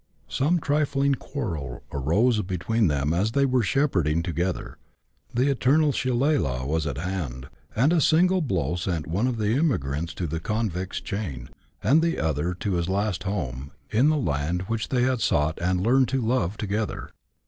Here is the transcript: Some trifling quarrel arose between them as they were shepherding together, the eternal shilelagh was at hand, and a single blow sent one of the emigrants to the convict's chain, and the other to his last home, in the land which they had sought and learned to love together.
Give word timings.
Some 0.29 0.59
trifling 0.59 1.13
quarrel 1.13 1.83
arose 1.91 2.41
between 2.41 2.87
them 2.87 3.13
as 3.13 3.33
they 3.33 3.45
were 3.45 3.61
shepherding 3.61 4.23
together, 4.23 4.79
the 5.31 5.47
eternal 5.47 5.91
shilelagh 5.91 6.65
was 6.65 6.87
at 6.87 6.97
hand, 6.97 7.49
and 7.75 7.93
a 7.93 8.01
single 8.01 8.41
blow 8.41 8.73
sent 8.73 9.05
one 9.05 9.27
of 9.27 9.37
the 9.37 9.53
emigrants 9.55 10.15
to 10.15 10.25
the 10.25 10.39
convict's 10.39 11.01
chain, 11.01 11.49
and 11.83 12.01
the 12.01 12.17
other 12.17 12.55
to 12.55 12.73
his 12.73 12.89
last 12.89 13.25
home, 13.25 13.73
in 13.91 14.09
the 14.09 14.17
land 14.17 14.63
which 14.63 14.89
they 14.89 15.03
had 15.03 15.21
sought 15.21 15.59
and 15.61 15.81
learned 15.85 16.07
to 16.07 16.19
love 16.19 16.57
together. 16.57 17.11